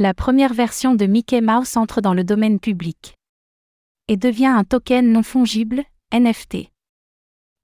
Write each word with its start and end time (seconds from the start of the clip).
La 0.00 0.14
première 0.14 0.54
version 0.54 0.94
de 0.94 1.06
Mickey 1.06 1.40
Mouse 1.40 1.76
entre 1.76 2.00
dans 2.00 2.14
le 2.14 2.22
domaine 2.22 2.60
public 2.60 3.16
et 4.06 4.16
devient 4.16 4.46
un 4.46 4.62
token 4.62 5.10
non 5.10 5.24
fongible, 5.24 5.82
NFT. 6.12 6.70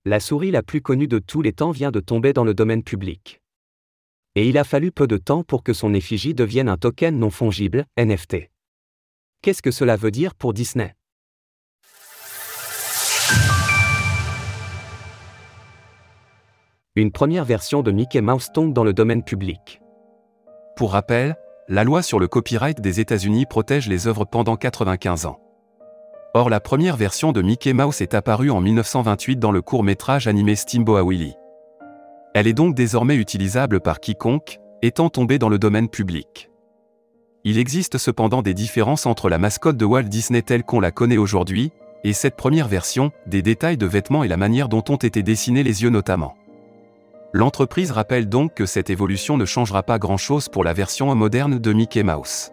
La 0.05 0.19
souris 0.19 0.51
la 0.51 0.65
plus 0.65 0.83
connue 0.83 1.07
de 1.07 1.21
tous 1.21 1.43
les 1.43 1.53
temps 1.53 1.71
vient 1.71 1.93
de 1.93 2.01
tomber 2.01 2.33
dans 2.33 2.43
le 2.43 2.53
domaine 2.53 2.83
public. 2.83 3.41
Et 4.35 4.49
il 4.49 4.59
a 4.59 4.65
fallu 4.65 4.91
peu 4.91 5.07
de 5.07 5.17
temps 5.17 5.45
pour 5.45 5.63
que 5.63 5.73
son 5.73 5.95
effigie 5.95 6.35
devienne 6.35 6.69
un 6.69 6.77
token 6.77 7.17
non 7.17 7.31
fongible, 7.31 7.87
NFT. 7.97 8.51
Qu'est-ce 9.41 9.63
que 9.63 9.71
cela 9.71 9.95
veut 9.95 10.11
dire 10.11 10.35
pour 10.35 10.55
Disney? 10.55 10.93
Une 16.97 17.13
première 17.13 17.45
version 17.45 17.85
de 17.85 17.93
Mickey 17.93 18.21
Mouse 18.21 18.51
tombe 18.53 18.73
dans 18.73 18.83
le 18.83 18.93
domaine 18.93 19.23
public. 19.23 19.81
Pour 20.75 20.91
rappel, 20.91 21.37
la 21.69 21.83
loi 21.83 22.03
sur 22.03 22.19
le 22.19 22.29
copyright 22.29 22.81
des 22.81 23.01
États-Unis 23.01 23.47
protège 23.47 23.89
les 23.89 24.07
œuvres 24.07 24.27
pendant 24.27 24.57
95 24.57 25.25
ans. 25.25 25.41
Or 26.35 26.51
la 26.51 26.61
première 26.61 26.97
version 26.97 27.33
de 27.33 27.41
Mickey 27.41 27.73
Mouse 27.73 28.03
est 28.03 28.13
apparue 28.13 28.51
en 28.51 28.61
1928 28.61 29.37
dans 29.39 29.51
le 29.51 29.63
court-métrage 29.63 30.27
animé 30.27 30.57
Steamboat 30.57 31.05
Willie. 31.05 31.37
Elle 32.35 32.49
est 32.49 32.53
donc 32.53 32.75
désormais 32.75 33.15
utilisable 33.15 33.81
par 33.81 34.01
quiconque, 34.01 34.59
étant 34.83 35.09
tombée 35.09 35.39
dans 35.39 35.49
le 35.49 35.59
domaine 35.59 35.89
public. 35.89 36.51
Il 37.45 37.59
existe 37.59 37.97
cependant 37.97 38.43
des 38.43 38.55
différences 38.55 39.07
entre 39.07 39.31
la 39.31 39.39
mascotte 39.39 39.77
de 39.77 39.85
Walt 39.85 40.05
Disney 40.05 40.43
telle 40.43 40.65
qu'on 40.65 40.81
la 40.81 40.91
connaît 40.91 41.17
aujourd'hui, 41.17 41.73
et 42.03 42.13
cette 42.13 42.37
première 42.37 42.69
version, 42.69 43.11
des 43.27 43.41
détails 43.41 43.79
de 43.79 43.87
vêtements 43.87 44.25
et 44.25 44.29
la 44.29 44.37
manière 44.37 44.69
dont 44.69 44.85
ont 44.91 44.97
été 44.97 45.23
dessinés 45.23 45.63
les 45.63 45.83
yeux 45.83 45.91
notamment. 45.91 46.35
L'entreprise 47.37 47.91
rappelle 47.91 48.29
donc 48.29 48.55
que 48.55 48.65
cette 48.65 48.91
évolution 48.91 49.37
ne 49.37 49.45
changera 49.45 49.83
pas 49.83 49.99
grand-chose 49.99 50.49
pour 50.49 50.63
la 50.63 50.73
version 50.73 51.13
moderne 51.17 51.59
de 51.59 51.73
Mickey 51.73 52.05
Mouse. 52.05 52.53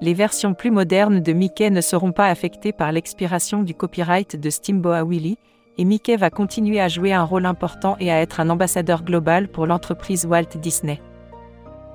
Les 0.00 0.12
versions 0.12 0.54
plus 0.54 0.72
modernes 0.72 1.20
de 1.20 1.32
Mickey 1.32 1.70
ne 1.70 1.80
seront 1.80 2.10
pas 2.10 2.26
affectées 2.26 2.72
par 2.72 2.90
l'expiration 2.90 3.62
du 3.62 3.74
copyright 3.74 4.34
de 4.34 4.50
Steamboat 4.50 5.04
Willie, 5.04 5.38
et 5.78 5.84
Mickey 5.84 6.16
va 6.16 6.30
continuer 6.30 6.80
à 6.80 6.88
jouer 6.88 7.12
un 7.12 7.22
rôle 7.22 7.46
important 7.46 7.96
et 8.00 8.10
à 8.10 8.20
être 8.20 8.40
un 8.40 8.50
ambassadeur 8.50 9.04
global 9.04 9.46
pour 9.46 9.66
l'entreprise 9.66 10.26
Walt 10.26 10.58
Disney. 10.60 11.00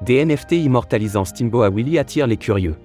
Des 0.01 0.23
NFT 0.23 0.53
immortalisant 0.53 1.25
Steamboat 1.25 1.71
Willie 1.71 1.99
attirent 1.99 2.27
les 2.27 2.37
curieux. 2.37 2.77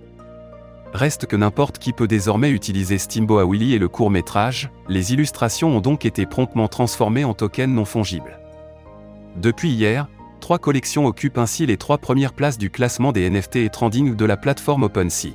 Reste 0.94 1.26
que 1.26 1.36
n'importe 1.36 1.78
qui 1.78 1.92
peut 1.92 2.08
désormais 2.08 2.50
utiliser 2.50 2.98
Steamboat 2.98 3.46
Willie 3.46 3.74
et 3.74 3.78
le 3.78 3.88
court 3.88 4.10
métrage, 4.10 4.68
les 4.88 5.12
illustrations 5.12 5.76
ont 5.76 5.80
donc 5.80 6.04
été 6.04 6.26
promptement 6.26 6.66
transformées 6.66 7.24
en 7.24 7.34
tokens 7.34 7.72
non 7.72 7.84
fongibles. 7.84 8.40
Depuis 9.36 9.70
hier, 9.70 10.08
trois 10.40 10.58
collections 10.58 11.06
occupent 11.06 11.36
ainsi 11.36 11.66
les 11.66 11.76
trois 11.76 11.98
premières 11.98 12.32
places 12.32 12.56
du 12.56 12.70
classement 12.70 13.12
des 13.12 13.28
NFT 13.28 13.56
et 13.56 13.68
trending 13.68 14.16
de 14.16 14.24
la 14.24 14.38
plateforme 14.38 14.84
OpenSea. 14.84 15.34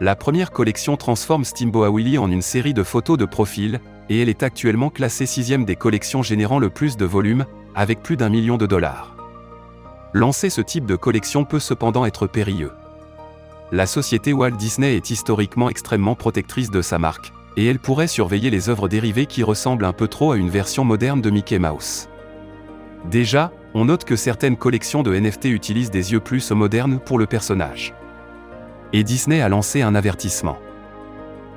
La 0.00 0.14
première 0.14 0.52
collection 0.52 0.96
transforme 0.96 1.44
Steamboat 1.44 1.90
Willie 1.90 2.18
en 2.18 2.30
une 2.30 2.42
série 2.42 2.74
de 2.74 2.84
photos 2.84 3.18
de 3.18 3.24
profil, 3.24 3.80
et 4.08 4.20
elle 4.20 4.28
est 4.28 4.44
actuellement 4.44 4.88
classée 4.88 5.26
sixième 5.26 5.64
des 5.64 5.76
collections 5.76 6.22
générant 6.22 6.60
le 6.60 6.70
plus 6.70 6.96
de 6.96 7.04
volume, 7.04 7.44
avec 7.74 8.02
plus 8.02 8.16
d'un 8.16 8.28
million 8.28 8.56
de 8.56 8.66
dollars. 8.66 9.16
Lancer 10.12 10.50
ce 10.50 10.60
type 10.60 10.86
de 10.86 10.96
collection 10.96 11.44
peut 11.44 11.60
cependant 11.60 12.04
être 12.04 12.26
périlleux. 12.26 12.72
La 13.72 13.86
société 13.86 14.32
Walt 14.32 14.52
Disney 14.52 14.94
est 14.94 15.10
historiquement 15.10 15.70
extrêmement 15.70 16.14
protectrice 16.14 16.70
de 16.70 16.82
sa 16.82 16.98
marque, 16.98 17.32
et 17.56 17.66
elle 17.66 17.78
pourrait 17.78 18.06
surveiller 18.06 18.50
les 18.50 18.68
œuvres 18.68 18.88
dérivées 18.88 19.26
qui 19.26 19.42
ressemblent 19.42 19.86
un 19.86 19.92
peu 19.92 20.08
trop 20.08 20.32
à 20.32 20.36
une 20.36 20.50
version 20.50 20.84
moderne 20.84 21.20
de 21.20 21.30
Mickey 21.30 21.58
Mouse. 21.58 22.08
Déjà, 23.10 23.52
on 23.74 23.86
note 23.86 24.04
que 24.04 24.16
certaines 24.16 24.56
collections 24.56 25.02
de 25.02 25.14
NFT 25.14 25.46
utilisent 25.46 25.90
des 25.90 26.12
yeux 26.12 26.20
plus 26.20 26.50
modernes 26.52 27.00
pour 27.04 27.18
le 27.18 27.26
personnage. 27.26 27.94
Et 28.92 29.02
Disney 29.02 29.40
a 29.40 29.48
lancé 29.48 29.82
un 29.82 29.94
avertissement. 29.94 30.58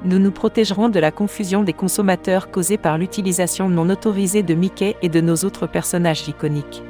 Nous 0.03 0.19
nous 0.19 0.31
protégerons 0.31 0.89
de 0.89 0.99
la 0.99 1.11
confusion 1.11 1.63
des 1.63 1.73
consommateurs 1.73 2.51
causée 2.51 2.77
par 2.77 2.97
l'utilisation 2.97 3.69
non 3.69 3.89
autorisée 3.89 4.43
de 4.43 4.53
Mickey 4.53 4.95
et 5.01 5.09
de 5.09 5.21
nos 5.21 5.35
autres 5.37 5.67
personnages 5.67 6.27
iconiques. 6.27 6.83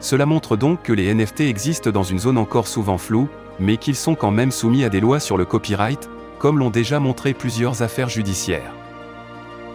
Cela 0.00 0.26
montre 0.26 0.56
donc 0.56 0.82
que 0.82 0.92
les 0.92 1.12
NFT 1.12 1.40
existent 1.40 1.90
dans 1.90 2.02
une 2.02 2.18
zone 2.18 2.38
encore 2.38 2.68
souvent 2.68 2.98
floue, 2.98 3.28
mais 3.58 3.76
qu'ils 3.76 3.96
sont 3.96 4.14
quand 4.14 4.30
même 4.30 4.52
soumis 4.52 4.84
à 4.84 4.88
des 4.88 5.00
lois 5.00 5.20
sur 5.20 5.36
le 5.36 5.44
copyright, 5.44 6.08
comme 6.38 6.58
l'ont 6.58 6.70
déjà 6.70 7.00
montré 7.00 7.34
plusieurs 7.34 7.82
affaires 7.82 8.08
judiciaires. 8.08 8.74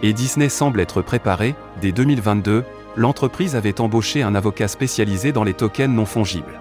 Et 0.02 0.12
Disney 0.12 0.48
semble 0.48 0.80
être 0.80 1.02
préparé, 1.02 1.54
dès 1.80 1.92
2022, 1.92 2.64
l'entreprise 2.96 3.56
avait 3.56 3.80
embauché 3.80 4.22
un 4.22 4.34
avocat 4.34 4.68
spécialisé 4.68 5.32
dans 5.32 5.44
les 5.44 5.54
tokens 5.54 5.94
non 5.94 6.06
fongibles. 6.06 6.60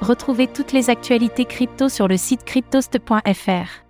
Retrouvez 0.00 0.46
toutes 0.46 0.72
les 0.72 0.88
actualités 0.88 1.44
crypto 1.44 1.88
sur 1.88 2.08
le 2.08 2.16
site 2.16 2.44
cryptost.fr. 2.44 3.89